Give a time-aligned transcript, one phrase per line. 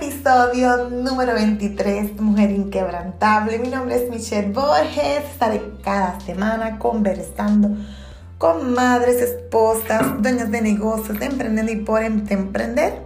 [0.00, 3.58] episodio número 23, Mujer Inquebrantable.
[3.58, 5.24] Mi nombre es Michelle Borges.
[5.32, 7.70] Estaré cada semana conversando
[8.36, 13.00] con madres, esposas, dueñas de negocios, emprendiendo y por em-, emprender.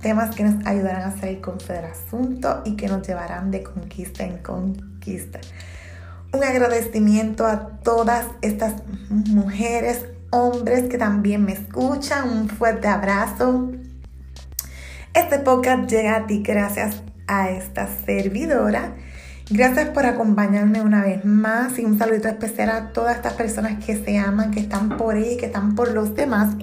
[0.00, 4.24] Temas que nos ayudarán a salir con el asunto y que nos llevarán de conquista
[4.24, 5.38] en conquista.
[6.32, 12.28] Un agradecimiento a todas estas mujeres, hombres que también me escuchan.
[12.28, 13.70] Un fuerte abrazo
[15.14, 18.94] este podcast llega a ti gracias a esta servidora.
[19.50, 24.02] Gracias por acompañarme una vez más y un saludito especial a todas estas personas que
[24.02, 26.54] se aman, que están por ahí, que están por los demás.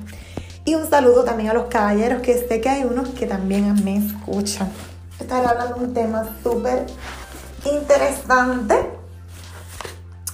[0.65, 3.97] Y un saludo también a los caballeros, que sé que hay unos que también me
[3.97, 4.69] escuchan.
[5.19, 6.87] Estaré hablando de un tema súper
[7.71, 8.75] interesante.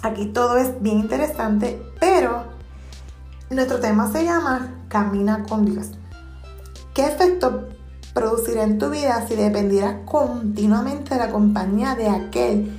[0.04, 2.46] Aquí todo es bien interesante, pero
[3.50, 5.92] nuestro tema se llama Camina con Dios.
[6.94, 7.75] ¿Qué efecto
[8.16, 12.72] producirá en tu vida si dependieras continuamente de la compañía de aquel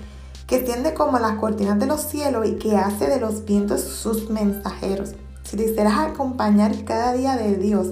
[0.47, 4.31] que tiende como las cortinas de los cielos y que hace de los vientos sus
[4.31, 5.13] mensajeros.
[5.45, 7.89] Si te hicieras acompañar cada día de Dios,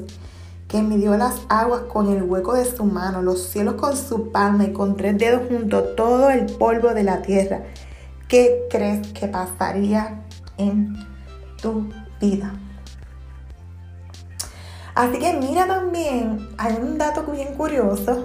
[0.69, 4.65] que midió las aguas con el hueco de su mano, los cielos con su palma
[4.65, 7.63] y con tres dedos junto todo el polvo de la tierra,
[8.27, 10.25] ¿qué crees que pasaría
[10.57, 10.97] en
[11.61, 12.55] tu vida?
[14.95, 18.25] Así que mira también, hay un dato bien curioso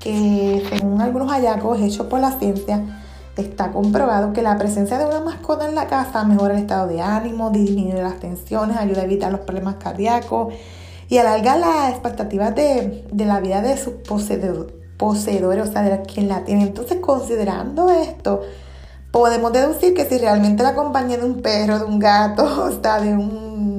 [0.00, 2.82] que según algunos hallazgos hechos por la ciencia,
[3.36, 7.00] está comprobado que la presencia de una mascota en la casa mejora el estado de
[7.00, 10.54] ánimo, disminuye las tensiones, ayuda a evitar los problemas cardíacos
[11.08, 13.94] y alarga las expectativas de, la vida de sus
[14.96, 16.62] poseedores, o sea, de quien la tiene.
[16.62, 18.42] Entonces, considerando esto,
[19.10, 23.00] podemos deducir que si realmente la compañía de un perro, de un gato, o sea,
[23.00, 23.69] de un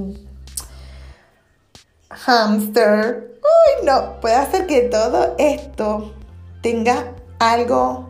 [2.25, 3.38] hamster.
[3.41, 6.14] Uy, no, puede hacer que todo esto
[6.61, 8.09] tenga algo,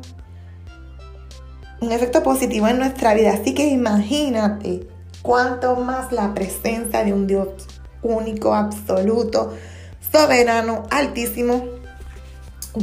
[1.79, 3.33] un efecto positivo en nuestra vida.
[3.33, 4.87] Así que imagínate
[5.21, 7.47] cuánto más la presencia de un Dios
[8.03, 9.53] único, absoluto,
[10.11, 11.63] soberano, altísimo,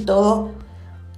[0.07, 0.53] todo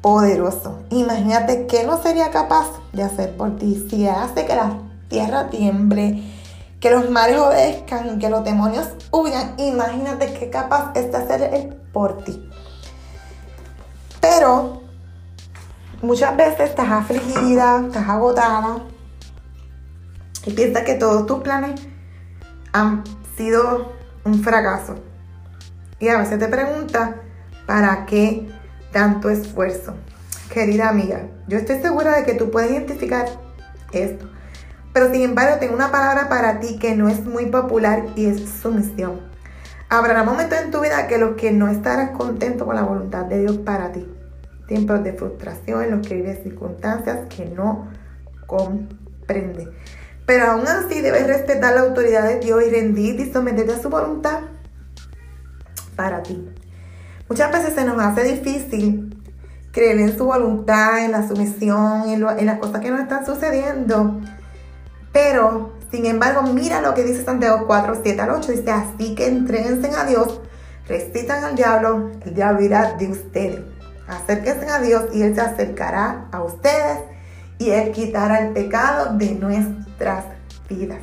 [0.01, 0.81] poderoso.
[0.91, 4.79] Imagínate que no sería capaz de hacer por ti si hace que la
[5.09, 6.23] tierra tiemble
[6.81, 9.55] que los mares obedezcan, que los demonios huyan.
[9.59, 12.51] Imagínate qué capaz es de hacer Él por ti.
[14.21, 14.83] Pero
[16.03, 18.79] muchas veces estás afligida, estás agotada
[20.47, 21.81] y piensas que todos tus planes
[22.73, 23.05] han
[23.37, 23.93] sido
[24.25, 24.97] un fracaso.
[25.99, 27.11] Y a veces te preguntas,
[27.67, 28.51] ¿para qué
[28.91, 29.95] tanto esfuerzo?
[30.51, 33.27] Querida amiga, yo estoy segura de que tú puedes identificar
[33.93, 34.27] esto.
[34.93, 38.49] Pero sin embargo, tengo una palabra para ti que no es muy popular y es
[38.49, 39.21] sumisión.
[39.89, 43.41] Habrá momentos en tu vida que los que no estarás contento con la voluntad de
[43.41, 44.07] Dios para ti.
[44.67, 47.89] Tiempos de frustración en los que vives circunstancias que no
[48.47, 49.69] comprende.
[50.27, 53.91] Pero aún así debes respetar la autoridad de Dios y rendirte y someterte a su
[53.91, 54.43] voluntad
[55.97, 56.49] para ti.
[57.29, 59.17] Muchas veces se nos hace difícil
[59.73, 64.21] creer en su voluntad, en la sumisión, en, en las cosas que nos están sucediendo.
[65.13, 68.53] Pero, sin embargo, mira lo que dice Santiago 4, 7 al 8.
[68.53, 70.41] Dice, así que entréguense a Dios,
[70.87, 73.61] recitan al diablo, el diablo irá de ustedes.
[74.07, 76.99] Acérquense a Dios y Él se acercará a ustedes
[77.59, 80.25] y Él quitará el pecado de nuestras
[80.69, 81.01] vidas.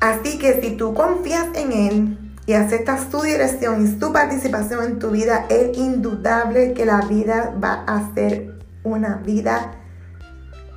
[0.00, 4.98] Así que si tú confías en Él y aceptas su dirección y su participación en
[4.98, 9.79] tu vida, es indudable que la vida va a ser una vida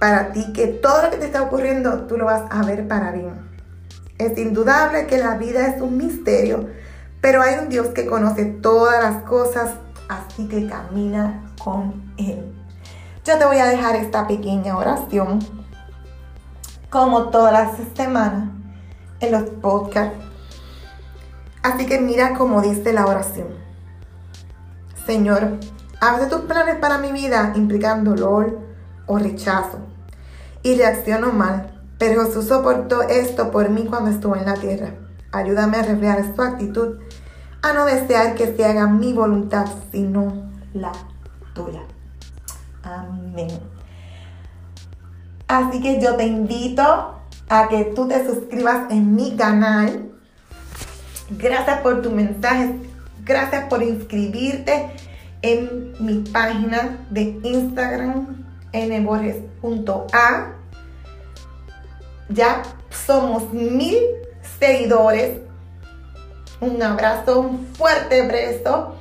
[0.03, 3.11] para ti que todo lo que te está ocurriendo tú lo vas a ver para
[3.11, 3.35] bien.
[4.17, 6.67] Es indudable que la vida es un misterio,
[7.21, 9.75] pero hay un Dios que conoce todas las cosas,
[10.09, 12.53] así que camina con Él.
[13.23, 15.39] Yo te voy a dejar esta pequeña oración,
[16.89, 18.49] como todas las semanas,
[19.21, 20.17] en los podcasts.
[21.61, 23.47] Así que mira cómo dice la oración.
[25.05, 25.59] Señor,
[26.01, 28.59] haz tus planes para mi vida implican dolor
[29.07, 29.92] o rechazo
[30.63, 34.95] y reacciono mal, pero Jesús soportó esto por mí cuando estuve en la tierra.
[35.31, 36.99] Ayúdame a reflejar su actitud,
[37.61, 40.91] a no desear que se haga mi voluntad, sino la
[41.53, 41.81] tuya.
[42.83, 43.49] Amén.
[45.47, 50.11] Así que yo te invito a que tú te suscribas en mi canal.
[51.29, 52.79] Gracias por tu mensaje.
[53.23, 54.91] Gracias por inscribirte
[55.41, 60.53] en mi página de Instagram nborges.a.
[62.29, 63.97] Ya somos mil
[64.59, 65.39] seguidores.
[66.59, 68.95] Un abrazo, un fuerte beso.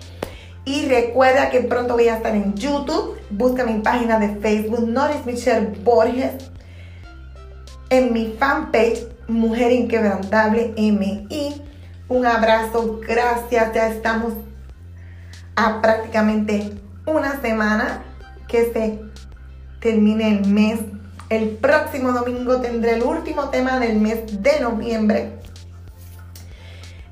[0.64, 3.18] Y recuerda que pronto voy a estar en YouTube.
[3.30, 6.50] Busca mi página de Facebook, Noris Michelle Borges.
[7.90, 11.62] En mi fanpage, Mujer Inquebrantable MI.
[12.08, 13.74] Un abrazo, gracias.
[13.74, 14.34] Ya estamos
[15.56, 16.72] a prácticamente
[17.06, 18.02] una semana
[18.48, 19.00] que se
[19.82, 20.80] termine el mes.
[21.28, 25.32] El próximo domingo tendré el último tema del mes de noviembre.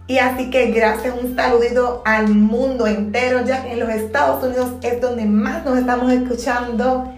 [0.06, 4.72] Y así que gracias, un saludito al mundo entero, ya que en los Estados Unidos
[4.82, 7.12] es donde más nos estamos escuchando.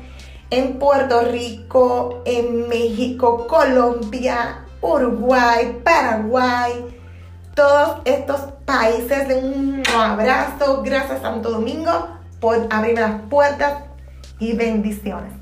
[0.51, 6.73] En Puerto Rico, en México, Colombia, Uruguay, Paraguay,
[7.55, 9.27] todos estos países.
[9.43, 12.09] Un abrazo, gracias Santo Domingo
[12.41, 13.85] por abrir las puertas
[14.39, 15.42] y bendiciones.